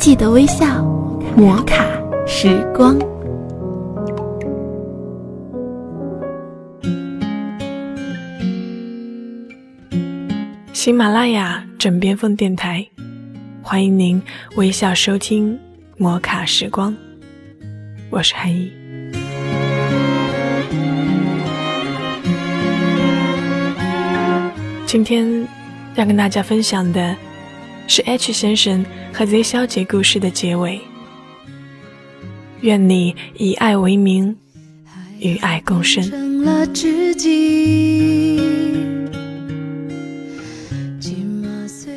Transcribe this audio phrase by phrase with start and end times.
[0.00, 0.82] 记得微笑，
[1.36, 1.84] 摩卡
[2.26, 2.98] 时光。
[10.72, 12.88] 喜马拉雅枕边风电台，
[13.60, 14.20] 欢迎您
[14.56, 15.60] 微笑收听
[15.98, 16.96] 摩卡时光，
[18.08, 18.72] 我是韩怡。
[24.86, 25.46] 今天
[25.94, 27.14] 要跟大家分享的
[27.90, 30.80] 是 H 先生和 Z 小姐故事的结尾。
[32.60, 34.36] 愿你以爱为名，
[35.18, 36.04] 与爱共生。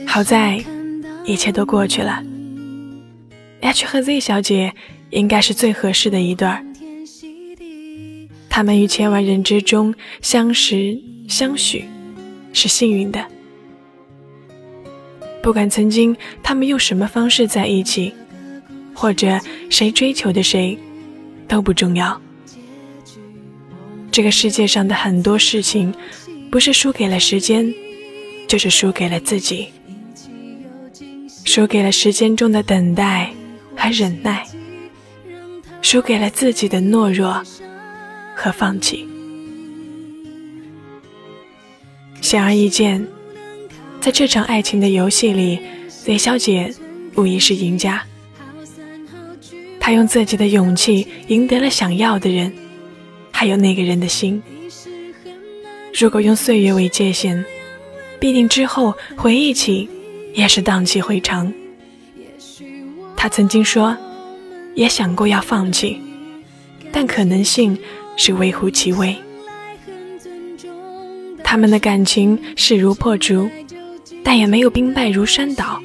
[0.07, 0.63] 好在
[1.25, 2.23] 一切都过去了。
[3.61, 4.73] H 和 Z 小姐
[5.11, 6.65] 应该是最合适的一对儿。
[8.49, 11.85] 他们于千万人之中相识相许，
[12.51, 13.23] 是幸运的。
[15.43, 18.13] 不管曾经他们用什么方式在一起，
[18.95, 19.37] 或者
[19.69, 20.79] 谁追求的谁，
[21.49, 22.19] 都不重要。
[24.09, 25.93] 这个世界上的很多事情，
[26.49, 27.71] 不是输给了时间，
[28.47, 29.67] 就是输给了自己。
[31.43, 33.29] 输给了时间中的等待
[33.75, 34.47] 和忍耐，
[35.81, 37.43] 输给了自己的懦弱
[38.33, 39.05] 和放弃。
[42.21, 43.05] 显而易见，
[44.03, 45.57] 在这场爱情的游戏里
[46.07, 46.69] 雷小姐
[47.15, 48.03] 无疑是赢家。
[49.79, 52.51] 她用自己的勇气赢得了想要的人，
[53.31, 54.43] 还有那个人的心。
[55.97, 57.45] 如果用岁月为界限，
[58.19, 59.89] 必定之后回忆起。
[60.33, 61.53] 也是荡气回肠。
[63.15, 63.95] 他曾经说，
[64.73, 66.01] 也想过要放弃，
[66.91, 67.77] 但可能性
[68.17, 69.15] 是微乎其微。
[71.43, 73.47] 他们的感情势如破竹，
[74.23, 75.81] 但也没有兵败如山倒。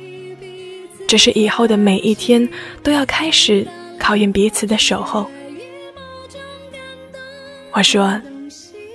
[1.07, 2.49] 只是以后的每一天
[2.83, 3.67] 都要开始
[3.99, 5.29] 考验彼此的守候。
[7.73, 8.21] 我说，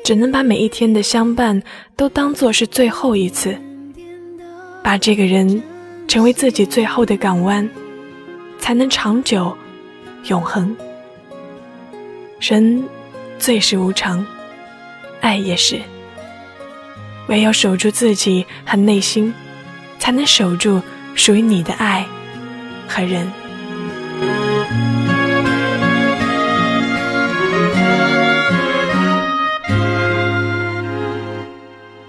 [0.03, 1.61] 只能把每一天的相伴
[1.95, 3.57] 都当做是最后一次。
[4.83, 5.63] 把这个人
[6.07, 7.67] 成为自己最后的港湾，
[8.59, 9.55] 才能长久、
[10.25, 10.75] 永恒。
[12.39, 12.83] 人
[13.39, 14.25] 最是无常，
[15.21, 15.79] 爱也是。
[17.27, 19.33] 唯有守住自己和内心，
[19.99, 20.81] 才能守住
[21.15, 22.05] 属于你的爱
[22.87, 23.31] 和人。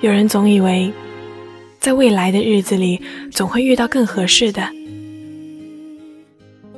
[0.00, 0.92] 有人总以为。
[1.80, 2.98] 在未来的日子里，
[3.30, 4.66] 总会遇到更合适的。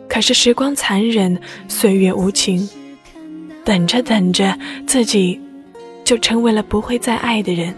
[0.08, 2.68] 可是时光残忍，岁月无情，
[3.64, 5.40] 等着等着，自己
[6.04, 7.72] 就成为了不会再爱的人。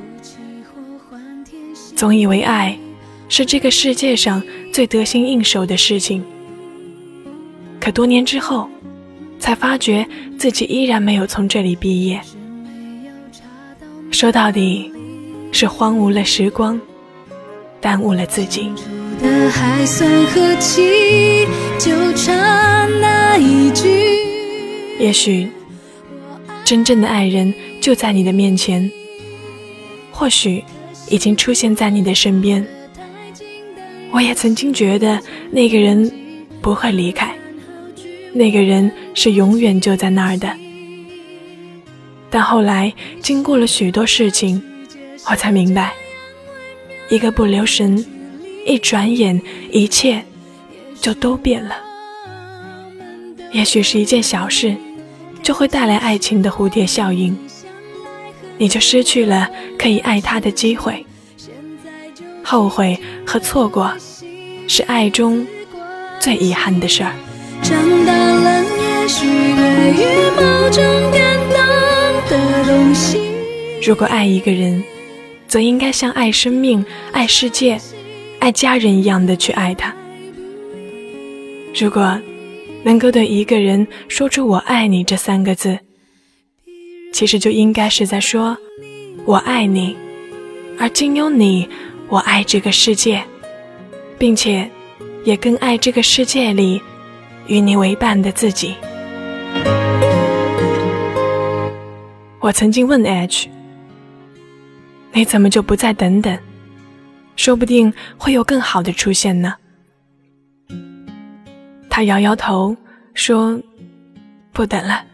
[1.99, 2.79] 总以为爱
[3.29, 4.41] 是这个世界上
[4.73, 6.23] 最得心应手的事情，
[7.81, 8.71] 可多年之后，
[9.41, 10.07] 才发觉
[10.39, 12.21] 自己依然没有从这里毕业。
[14.13, 14.93] 说到底，
[15.51, 16.81] 是荒芜了时光。
[17.81, 18.71] 耽误了自己。
[25.01, 25.49] 也许，
[26.65, 28.89] 真正的爱人就在你的面前，
[30.13, 30.63] 或许
[31.11, 32.67] 已经出现在你的身边。
[34.11, 35.21] 我也曾经觉得
[35.51, 36.11] 那个人
[36.63, 37.35] 不会离开，
[38.33, 40.51] 那个人是永远就在那儿的。
[42.31, 42.93] 但后来
[43.23, 44.63] 经过了许多事情，
[45.31, 45.93] 我才明白。
[47.11, 48.05] 一个不留神，
[48.67, 50.23] 一转眼，一切
[51.01, 51.75] 就都变了。
[53.51, 54.77] 也许是一件小事，
[55.43, 57.35] 就会带来爱情的蝴蝶效应，
[58.59, 59.49] 你就失去了
[59.79, 61.07] 可以爱他的机会。
[62.45, 63.91] 后悔和错过，
[64.67, 65.47] 是爱中
[66.21, 67.15] 最遗憾的事儿。
[73.83, 74.83] 如果爱一个人。
[75.49, 77.81] 则应该像爱生命、爱世界、
[78.39, 79.95] 爱家人一样的去爱他。
[81.75, 82.21] 如果
[82.85, 85.79] 能够对一个人说出“我爱你”这三个字，
[87.13, 88.57] 其实就应该是在说
[89.27, 89.97] “我爱你”，
[90.79, 91.69] 而仅有你，
[92.09, 93.23] 我爱这个世界，
[94.19, 94.71] 并且
[95.25, 96.81] 也更爱这个世界里
[97.47, 98.75] 与你为伴的自己。
[102.41, 103.49] 我曾经问 H。
[105.13, 106.39] 你怎么就不再等等？
[107.35, 109.55] 说不定会有更好的出现呢。
[111.91, 112.77] 他摇摇头
[113.15, 113.61] 说
[114.53, 115.05] ：“不等了，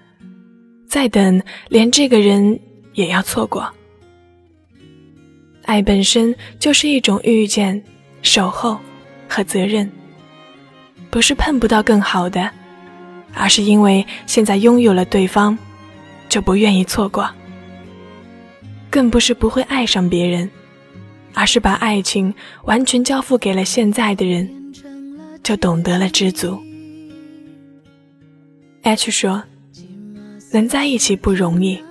[0.95, 2.57] 再等连这个人
[2.93, 3.69] 也要错过。
[5.65, 7.83] 爱本身就是一种遇见、
[8.23, 8.79] 守候
[9.29, 9.91] 和责任，
[11.11, 12.49] 不是碰不到更好的，
[13.33, 15.59] 而是因为现在拥有了对方，
[16.29, 17.29] 就不愿意错过。
[18.89, 20.49] 更不是不会爱上别人，
[21.33, 22.33] 而是把爱情
[22.67, 24.49] 完全交付给了现在的人，
[25.43, 26.57] 就懂得了知足。
[28.83, 29.43] H 说
[30.55, 31.83] ：“能在一起不容易，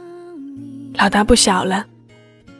[0.95, 1.85] 老大不小了，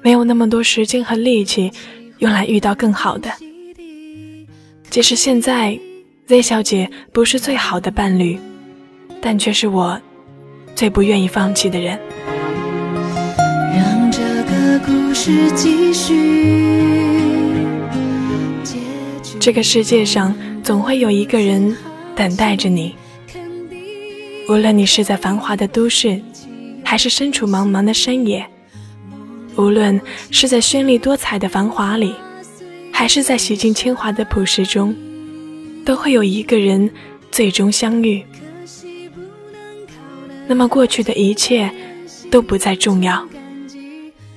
[0.02, 1.72] 没有那么多时间和力气
[2.18, 3.32] 用来遇到更好的。
[4.90, 5.80] 即使现在。”
[6.26, 8.40] Z 小姐不是最好的伴侣，
[9.20, 10.02] 但却是我
[10.74, 12.00] 最不愿意放弃的人。
[13.76, 16.14] 让这个故事继续。
[19.38, 20.34] 这个世界上
[20.64, 21.76] 总会有一个人
[22.16, 22.96] 等待着你，
[24.50, 26.22] 无论你是在繁华的都市，
[26.84, 28.44] 还是身处茫茫的山野；
[29.56, 30.00] 无论
[30.32, 32.14] 是在绚丽多彩的繁华里，
[32.92, 34.96] 还是在洗尽铅华的朴实中。
[35.86, 36.90] 都会有一个人
[37.30, 38.24] 最终相遇，
[40.48, 41.70] 那么过去的一切
[42.32, 43.28] 都不再重要，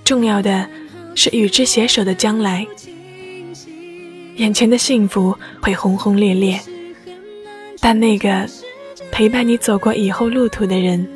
[0.02, 0.68] 重要的
[1.14, 2.66] 是与之携手的将来。
[4.38, 6.60] 眼前的幸福会轰轰烈烈，
[7.78, 8.44] 但那个
[9.16, 11.08] 陪伴你走过以后路途的人，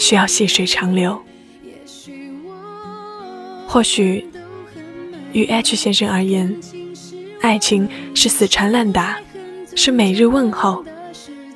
[0.00, 1.16] 需要细水长流。
[3.68, 4.26] 或许，
[5.32, 6.52] 与 H 先生而言。
[7.40, 9.16] 爱情是死缠烂打，
[9.76, 10.84] 是每日问候，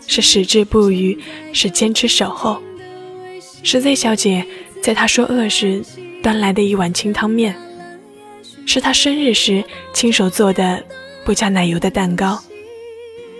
[0.07, 1.19] 是矢志不渝，
[1.53, 2.63] 是坚持守候，
[3.65, 4.47] 是 Z 小姐
[4.81, 5.83] 在他说饿时
[6.23, 7.53] 端来的一碗清汤面，
[8.65, 10.85] 是他生日时亲手做的
[11.25, 12.41] 不加奶油的蛋糕，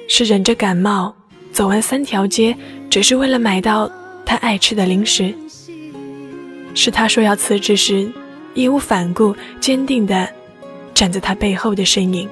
[0.09, 1.16] 是忍着感冒
[1.57, 2.55] 走完三条街
[2.91, 3.91] 只是为了买到
[4.27, 5.35] 他爱吃的零食，
[6.75, 8.13] 是他说要辞职时
[8.53, 10.29] 义无反顾、坚定的
[10.93, 12.29] 站在他背后的身影。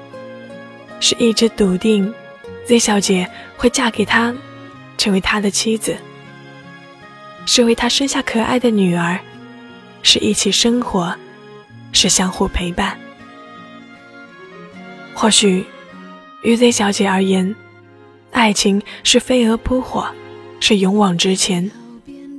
[1.00, 2.12] 是一直笃定
[2.67, 3.26] ，Z 小姐
[3.56, 4.35] 会嫁给他，
[4.99, 5.97] 成为他的妻子，
[7.47, 9.19] 是为他生下可爱的女儿，
[10.03, 11.17] 是一起生活，
[11.93, 12.94] 是相互陪伴。
[15.15, 15.65] 或许，
[16.43, 17.56] 于 Z 小姐而言，
[18.35, 20.05] 爱情是飞蛾扑火，
[20.59, 21.71] 是勇往直前，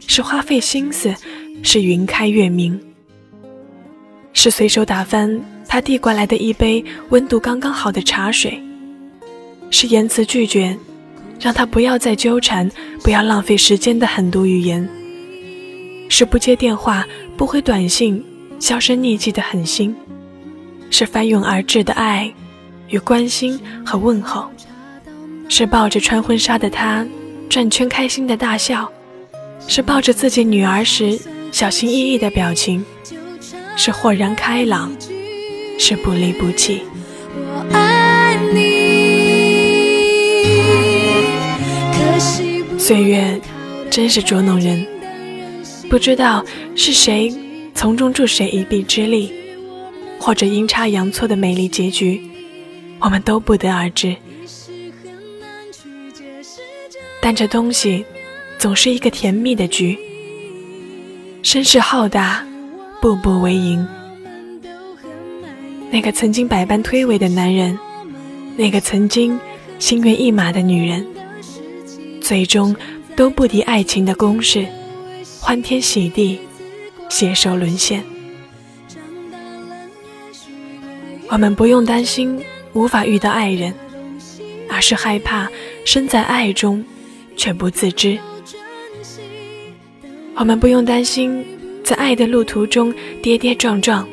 [0.06, 1.16] 是花费心思，
[1.64, 2.78] 是云开月明，
[4.34, 5.42] 是随手打翻。
[5.68, 8.62] 他递过来的一杯温度刚刚好的茶水，
[9.72, 10.78] 是言辞拒绝，
[11.40, 12.70] 让他不要再纠缠，
[13.02, 14.86] 不要浪费时间的狠毒语言；
[16.10, 17.08] 是不接电话、
[17.38, 18.24] 不回短信、
[18.60, 19.96] 销声匿迹的狠心；
[20.92, 22.32] 是翻涌而至的爱
[22.90, 24.44] 与关心和问候；
[25.50, 27.06] 是抱着穿婚纱的他
[27.50, 28.88] 转圈开心的大笑；
[29.68, 31.20] 是抱着自己女儿时
[31.52, 32.84] 小心翼翼的表情；
[33.76, 34.92] 是豁然开朗。
[35.78, 36.84] 是不离不弃。
[37.36, 38.60] 我爱你
[42.80, 43.38] 岁月
[43.90, 44.88] 真是捉弄人，
[45.90, 46.46] 不知道
[46.78, 47.30] 是谁
[47.74, 49.34] 从中助谁一臂之力，
[50.18, 52.22] 或者阴差阳错的美丽结局，
[53.02, 54.16] 我们都不得而知。
[57.26, 58.06] 但这东西
[58.60, 59.98] 总是一个甜蜜的局，
[61.42, 62.46] 声势浩大，
[63.02, 63.84] 步步为营。
[65.90, 67.80] 那个曾经百般推诿的男人，
[68.56, 69.40] 那个曾经
[69.80, 71.04] 心猿意马的女人，
[72.22, 72.76] 最终
[73.16, 74.64] 都不敌爱情的攻势，
[75.42, 76.40] 欢天喜地，
[77.10, 78.04] 携手沦陷。
[81.30, 82.40] 我们不用担心
[82.74, 83.74] 无法遇到爱人，
[84.70, 85.50] 而是害怕
[85.86, 86.86] 身在爱中
[87.36, 88.18] 却不自知。
[90.36, 91.46] 我们不用担心
[91.84, 94.08] 在爱的路途中跌跌撞撞。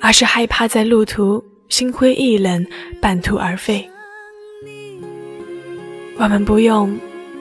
[0.00, 2.62] 而是害怕在路途心灰意冷、
[3.00, 3.88] 半途而废。
[6.18, 6.94] 我们不用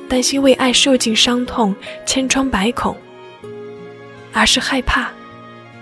[0.07, 2.95] 担心为爱受尽伤痛、千疮百孔，
[4.31, 5.11] 而是害怕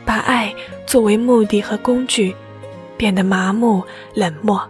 [0.03, 0.51] 把爱
[0.87, 2.33] 作为目的和工具，
[2.97, 3.83] 变得麻木
[4.15, 4.67] 冷漠。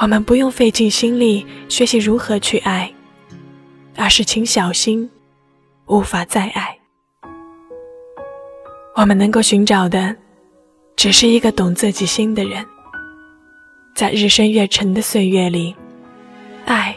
[0.00, 2.92] 我们不用费尽心力学习如何去爱，
[3.96, 5.10] 而是请小心，
[5.86, 6.78] 无法再爱。
[8.94, 10.14] 我们能够寻找的，
[10.94, 12.64] 只是一个懂自己心的人。
[13.96, 15.74] 在日升月沉的岁月里，
[16.64, 16.94] 爱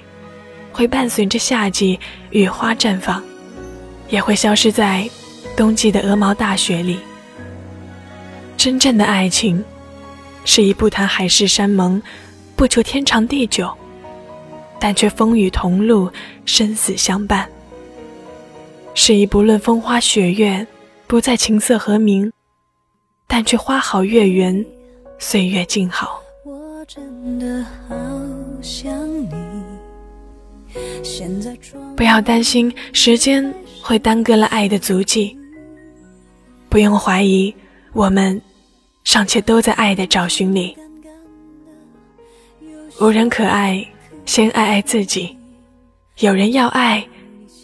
[0.72, 3.24] 会伴随着夏季雨花绽放，
[4.10, 5.10] 也会消失在
[5.58, 7.00] 冬季的鹅毛大雪里。
[8.56, 9.64] 真正的爱情，
[10.46, 12.00] 是一不谈海誓山盟，
[12.62, 13.76] 不求天长地久，
[14.80, 16.08] 但却风雨同路，
[16.46, 17.50] 生死相伴。
[18.94, 20.68] 是一不论风花雪月。
[21.08, 22.32] 不再琴瑟和鸣，
[23.26, 24.64] 但却花好月圆，
[25.18, 26.22] 岁月静好。
[31.98, 33.52] 不要担心时间
[33.82, 35.36] 会耽搁了爱的足迹，
[36.70, 37.52] 不用怀疑，
[37.92, 38.40] 我们
[39.04, 40.78] 尚且都在爱的找寻里。
[43.00, 43.86] 无人可爱，
[44.26, 45.36] 先爱爱自己；
[46.20, 47.04] 有人要爱，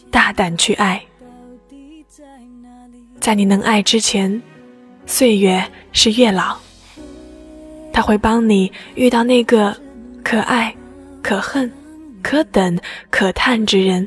[0.10, 1.02] 大胆去爱。
[3.20, 4.42] 在你能爱之前，
[5.06, 6.58] 岁月是月老，
[7.92, 9.76] 他会帮你遇到那个
[10.24, 10.74] 可爱、
[11.22, 11.72] 可恨。
[12.24, 12.78] 可等
[13.10, 14.06] 可叹之人，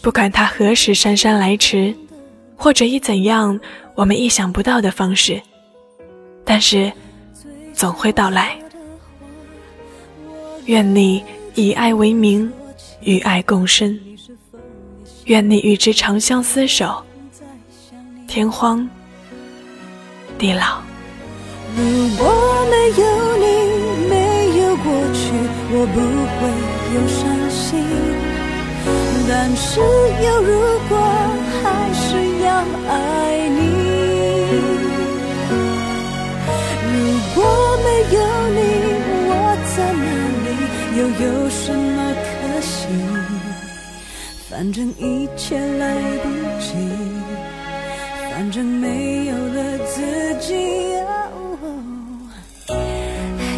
[0.00, 1.92] 不管他何时姗姗来迟，
[2.54, 3.58] 或者以怎样
[3.96, 5.40] 我们意想不到的方式，
[6.44, 6.92] 但是
[7.72, 8.56] 总会到来。
[10.66, 12.50] 愿你以爱为名，
[13.00, 13.98] 与爱共生。
[15.24, 17.02] 愿你与之长相厮守，
[18.26, 18.88] 天荒
[20.38, 20.80] 地老。
[21.76, 21.82] 如
[22.16, 22.26] 果
[22.70, 23.44] 没有你，
[24.08, 24.14] 没
[24.58, 25.32] 有过去，
[25.72, 26.00] 我不
[26.36, 26.40] 会。
[26.92, 27.82] 有伤心，
[29.26, 30.71] 但是有如
[44.62, 46.28] 反正一切来不
[46.60, 46.76] 及，
[48.30, 50.00] 反正没有了自
[50.38, 50.54] 己。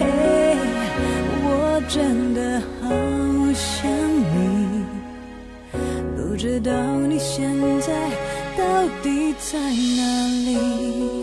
[0.00, 0.56] 嘿，
[1.44, 2.88] 我真的好
[3.52, 3.86] 想
[4.32, 4.82] 你，
[6.16, 6.34] 不。
[6.34, 7.92] 知道你现在
[8.56, 8.64] 到
[9.02, 11.22] 底在哪里？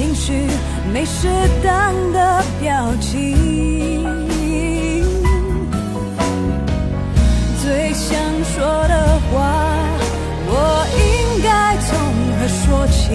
[0.00, 0.32] 情绪。
[0.94, 1.28] 没适
[1.62, 4.02] 当的表情，
[7.62, 9.36] 最想说的话，
[10.46, 11.88] 我应该从
[12.32, 13.12] 何说起？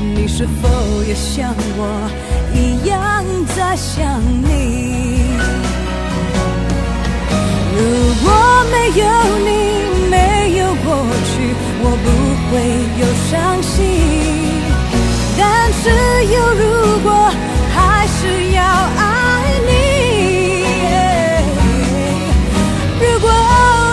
[0.00, 0.68] 你是否
[1.04, 2.10] 也像我
[2.52, 3.24] 一样
[3.54, 5.36] 在想你？
[7.76, 7.80] 如
[8.24, 8.26] 果
[8.72, 9.04] 没有
[9.46, 9.48] 你，
[10.10, 10.14] 没
[10.58, 10.86] 有过
[11.30, 12.06] 去，我不
[12.50, 12.52] 会
[13.00, 14.35] 有伤心。
[15.38, 15.84] 但是
[16.34, 16.62] 有如
[17.04, 17.08] 果，
[17.74, 17.76] 还
[18.08, 18.20] 是
[18.52, 19.00] 要爱
[19.68, 19.70] 你。
[23.00, 23.24] 如果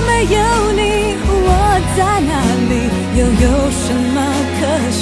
[0.08, 0.38] 没有
[0.80, 0.82] 你，
[1.26, 1.48] 我
[1.96, 2.32] 在哪
[2.70, 2.72] 里，
[3.20, 4.18] 又有什么
[4.60, 5.02] 可惜？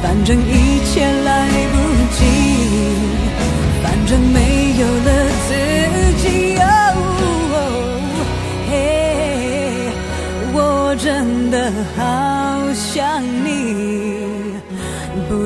[0.00, 0.50] 反正一
[0.86, 0.90] 切
[1.24, 1.30] 来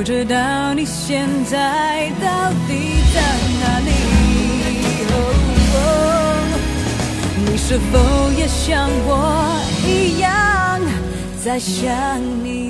[0.02, 2.74] 不知道你现在到底
[3.14, 3.20] 在
[3.60, 3.90] 哪里？
[7.46, 10.80] 你是否也像我一样
[11.44, 12.61] 在想你？